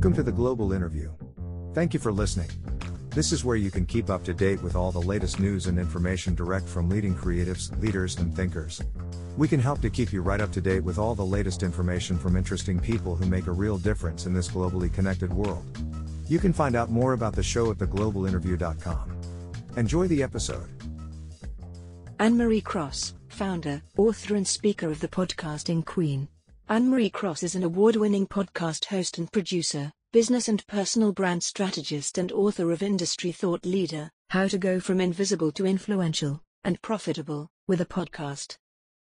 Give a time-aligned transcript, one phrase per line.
[0.00, 1.12] Welcome to the Global Interview.
[1.74, 2.48] Thank you for listening.
[3.10, 5.78] This is where you can keep up to date with all the latest news and
[5.78, 8.80] information direct from leading creatives, leaders, and thinkers.
[9.36, 12.18] We can help to keep you right up to date with all the latest information
[12.18, 15.66] from interesting people who make a real difference in this globally connected world.
[16.28, 19.20] You can find out more about the show at theglobalinterview.com.
[19.76, 20.70] Enjoy the episode.
[22.18, 26.28] Annemarie Cross, founder, author, and speaker of the Podcasting Queen.
[26.70, 32.16] Annemarie Cross is an award winning podcast host and producer, business and personal brand strategist,
[32.16, 37.48] and author of Industry Thought Leader How to Go from Invisible to Influential and Profitable
[37.66, 38.56] with a Podcast.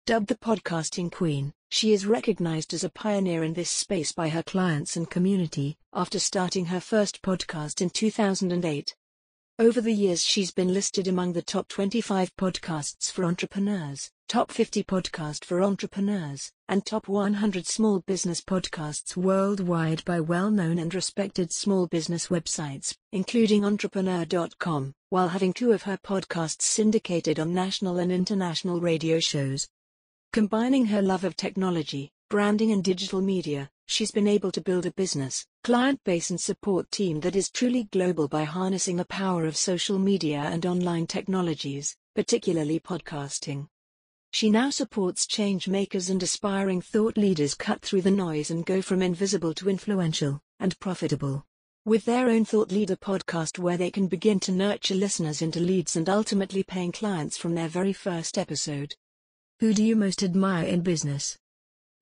[0.05, 4.43] Dubbed the Podcasting Queen, she is recognized as a pioneer in this space by her
[4.43, 8.97] clients and community after starting her first podcast in 2008.
[9.57, 14.83] Over the years, she's been listed among the top 25 podcasts for entrepreneurs, top 50
[14.83, 21.53] podcast for entrepreneurs, and top 100 small business podcasts worldwide by well known and respected
[21.53, 28.11] small business websites, including entrepreneur.com, while having two of her podcasts syndicated on national and
[28.11, 29.69] international radio shows.
[30.33, 34.93] Combining her love of technology, branding, and digital media, she's been able to build a
[34.93, 39.57] business, client base, and support team that is truly global by harnessing the power of
[39.57, 43.69] social media and online technologies, particularly podcasting.
[44.33, 48.83] She now supports change makers and aspiring thought leaders cut through the noise and go
[48.83, 51.45] from invisible to influential and profitable.
[51.87, 55.97] With their own Thought Leader podcast, where they can begin to nurture listeners into leads
[55.97, 58.95] and ultimately paying clients from their very first episode.
[59.61, 61.39] Who do you most admire in business?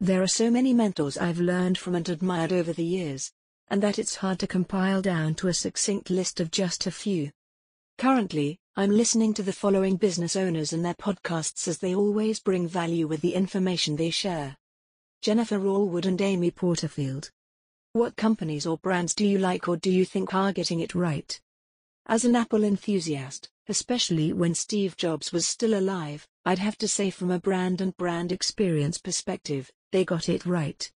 [0.03, 3.31] There are so many mentors I've learned from and admired over the years,
[3.69, 7.31] and that it's hard to compile down to a succinct list of just a few.
[7.99, 12.67] Currently, I'm listening to the following business owners and their podcasts as they always bring
[12.67, 14.57] value with the information they share.
[15.21, 17.31] Jennifer Allwood and Amy Porterfield.
[17.93, 21.41] What companies or brands do you like or do you think are getting it right?
[22.07, 27.11] As an Apple enthusiast, especially when Steve Jobs was still alive, I'd have to say
[27.11, 30.91] from a brand and brand experience perspective, they got it right.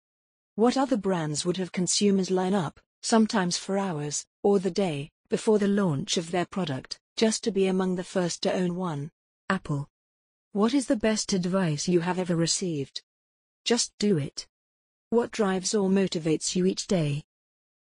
[0.55, 5.59] What other brands would have consumers line up, sometimes for hours, or the day, before
[5.59, 9.11] the launch of their product, just to be among the first to own one.
[9.49, 9.89] Apple.
[10.51, 13.01] What is the best advice you have ever received?
[13.65, 14.47] Just do it.
[15.09, 17.23] What drives or motivates you each day?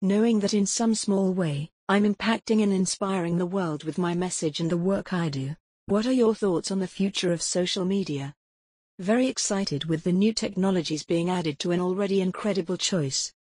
[0.03, 4.61] Knowing that in some small way, I'm impacting and inspiring the world with my message
[4.61, 5.57] and the work I do.
[5.87, 8.35] What are your thoughts on the future of social media?
[9.01, 13.33] Very excited with the new technologies being added to an already incredible choice.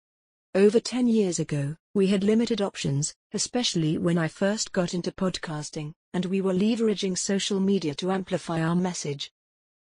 [0.54, 5.94] Over 10 years ago, we had limited options, especially when I first got into podcasting,
[6.12, 9.32] and we were leveraging social media to amplify our message.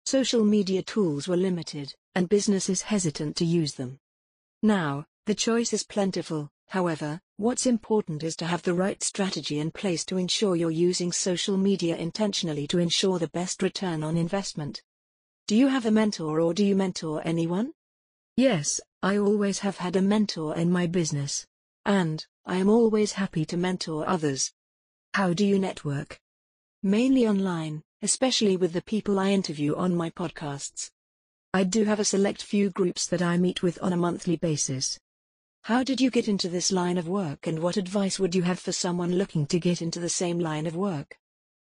[0.08, 4.00] Social media tools were limited, and businesses hesitant to use them.
[4.64, 9.70] Now, the choice is plentiful, however, what's important is to have the right strategy in
[9.70, 14.82] place to ensure you're using social media intentionally to ensure the best return on investment.
[15.50, 17.74] Do you have a mentor or do you mentor anyone?
[18.38, 21.48] Yes, I always have had a mentor in my business.
[21.86, 24.54] And, I am always happy to mentor others.
[25.16, 26.20] How do you network?
[26.84, 30.92] Mainly online, especially with the people I interview on my podcasts.
[31.52, 35.00] I do have a select few groups that I meet with on a monthly basis.
[35.64, 38.60] How did you get into this line of work and what advice would you have
[38.60, 41.18] for someone looking to get into the same line of work?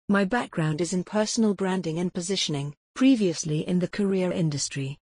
[0.09, 4.99] My background is in personal branding and positioning, previously in the career industry.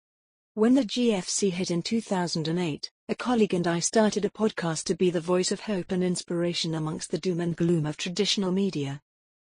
[0.53, 5.09] When the GFC hit in 2008, a colleague and I started a podcast to be
[5.09, 9.01] the voice of hope and inspiration amongst the doom and gloom of traditional media.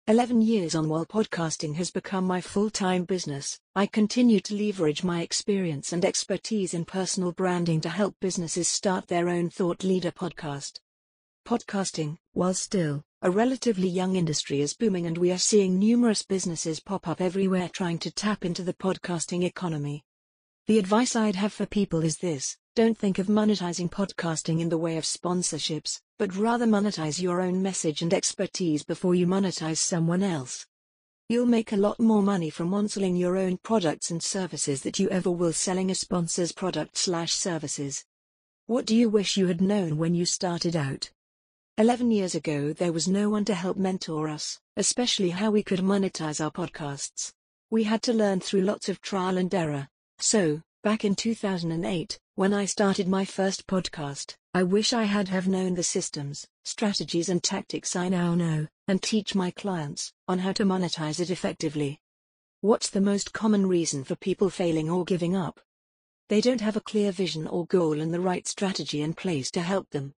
[0.07, 5.03] 11 years on, while podcasting has become my full time business, I continue to leverage
[5.03, 10.11] my experience and expertise in personal branding to help businesses start their own thought leader
[10.11, 10.79] podcast.
[11.45, 16.79] Podcasting, while still a relatively young industry, is booming, and we are seeing numerous businesses
[16.79, 20.03] pop up everywhere trying to tap into the podcasting economy.
[20.65, 24.77] The advice I'd have for people is this don't think of monetizing podcasting in the
[24.77, 30.23] way of sponsorships, but rather monetize your own message and expertise before you monetize someone
[30.23, 30.65] else.
[31.29, 34.97] You'll make a lot more money from on selling your own products and services that
[34.97, 38.03] you ever will selling a sponsor's product slash services.
[38.65, 41.11] What do you wish you had known when you started out?
[41.77, 45.79] 11 years ago, there was no one to help mentor us, especially how we could
[45.79, 47.31] monetize our podcasts.
[47.69, 49.87] We had to learn through lots of trial and error.
[50.19, 55.47] So, back in 2008, when I started my first podcast, I wish I had have
[55.47, 60.51] known the systems, strategies and tactics I now know, and teach my clients on how
[60.51, 62.01] to monetize it effectively.
[62.59, 65.61] What's the most common reason for people failing or giving up?
[66.27, 69.61] They don't have a clear vision or goal and the right strategy in place to
[69.61, 70.13] help them.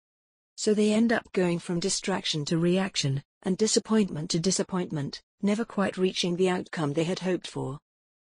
[0.64, 5.98] So they end up going from distraction to reaction, and disappointment to disappointment, never quite
[5.98, 7.80] reaching the outcome they had hoped for.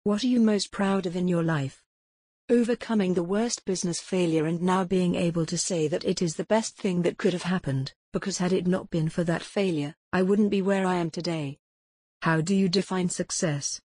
[0.05, 1.83] What are you most proud of in your life?
[2.47, 6.45] Overcoming the worst business failure and now being able to say that it is the
[6.45, 10.21] best thing that could have happened, because had it not been for that failure, I
[10.21, 11.57] wouldn't be where I am today.
[12.21, 13.81] How do you define success?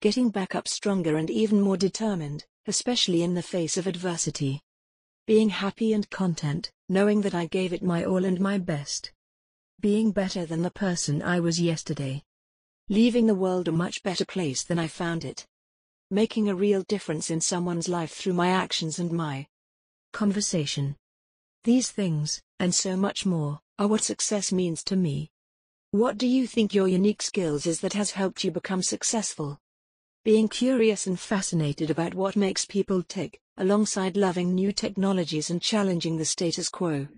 [0.00, 4.62] Getting back up stronger and even more determined, especially in the face of adversity.
[5.28, 9.12] Being happy and content, knowing that I gave it my all and my best.
[9.78, 12.22] Being better than the person I was yesterday.
[12.88, 15.46] Leaving the world a much better place than I found it.
[16.10, 19.46] Making a real difference in someone's life through my actions and my
[20.14, 20.96] conversation.
[21.62, 25.30] These things, and so much more, are what success means to me.
[25.90, 29.60] What do you think your unique skills is that has helped you become successful?
[30.24, 36.16] Being curious and fascinated about what makes people tick, alongside loving new technologies and challenging
[36.16, 37.08] the status quo.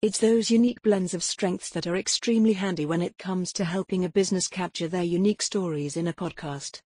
[0.00, 4.04] It's those unique blends of strengths that are extremely handy when it comes to helping
[4.04, 6.80] a business capture their unique stories in a podcast.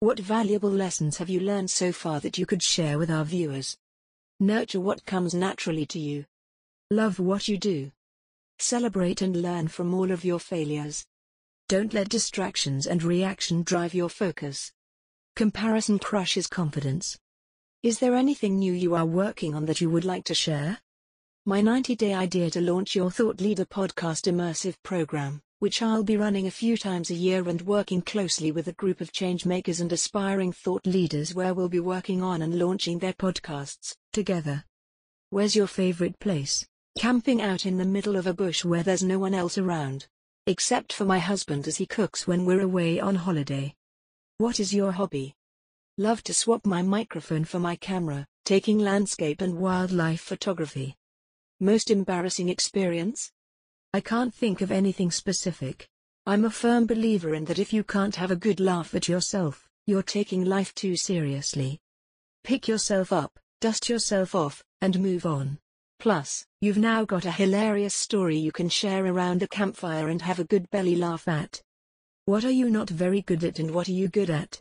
[0.00, 3.76] What valuable lessons have you learned so far that you could share with our viewers?
[4.40, 6.24] Nurture what comes naturally to you.
[6.90, 7.92] Love what you do.
[8.58, 11.04] Celebrate and learn from all of your failures.
[11.68, 14.72] Don't let distractions and reaction drive your focus.
[15.38, 17.16] Comparison crushes confidence.
[17.84, 20.80] Is there anything new you are working on that you would like to share?
[21.46, 26.16] My 90 day idea to launch your Thought Leader podcast immersive program, which I'll be
[26.16, 29.92] running a few times a year and working closely with a group of changemakers and
[29.92, 34.64] aspiring thought leaders where we'll be working on and launching their podcasts together.
[35.30, 36.66] Where's your favorite place?
[36.98, 40.08] Camping out in the middle of a bush where there's no one else around.
[40.48, 43.76] Except for my husband as he cooks when we're away on holiday.
[44.38, 45.34] What is your hobby?
[45.96, 50.94] Love to swap my microphone for my camera, taking landscape and wildlife photography.
[51.58, 53.32] Most embarrassing experience?
[53.92, 55.88] I can't think of anything specific.
[56.24, 59.68] I'm a firm believer in that if you can't have a good laugh at yourself,
[59.86, 61.80] you're taking life too seriously.
[62.44, 65.58] Pick yourself up, dust yourself off, and move on.
[65.98, 70.38] Plus, you've now got a hilarious story you can share around the campfire and have
[70.38, 71.60] a good belly laugh at.
[72.28, 74.60] What are you not very good at and what are you good at?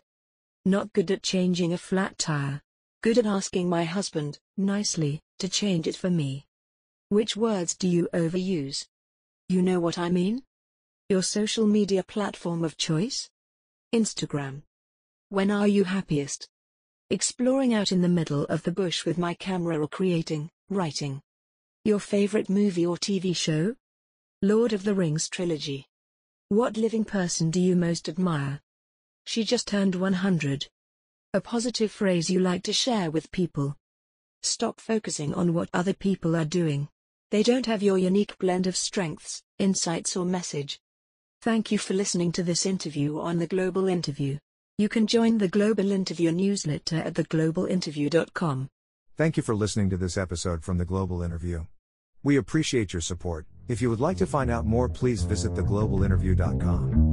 [0.63, 2.61] Not good at changing a flat tire.
[3.03, 6.45] Good at asking my husband, nicely, to change it for me.
[7.09, 8.87] Which words do you overuse?
[9.49, 10.43] You know what I mean?
[11.09, 13.29] Your social media platform of choice?
[13.93, 14.61] Instagram.
[15.27, 16.47] When are you happiest?
[17.09, 21.21] Exploring out in the middle of the bush with my camera or creating, writing.
[21.83, 23.75] Your favorite movie or TV show?
[24.41, 25.85] Lord of the Rings trilogy.
[26.49, 28.61] What living person do you most admire?
[29.25, 30.65] She just turned 100.
[31.33, 33.75] A positive phrase you like to share with people.
[34.43, 36.87] Stop focusing on what other people are doing.
[37.31, 40.79] They don't have your unique blend of strengths, insights, or message.
[41.41, 44.37] Thank you for listening to this interview on the Global Interview.
[44.77, 48.69] You can join the Global Interview newsletter at theglobalinterview.com.
[49.17, 51.65] Thank you for listening to this episode from the Global Interview.
[52.23, 53.47] We appreciate your support.
[53.67, 57.06] If you would like to find out more, please visit theglobalinterview.com.